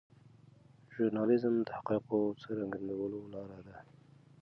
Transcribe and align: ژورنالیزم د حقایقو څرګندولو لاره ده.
ژورنالیزم 0.93 1.55
د 1.63 1.69
حقایقو 1.77 2.19
څرګندولو 2.43 3.19
لاره 3.33 3.59
ده. 3.67 3.75